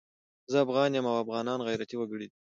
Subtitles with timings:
[0.51, 2.37] زه افغان یم او افغانان غيرتي وګړي دي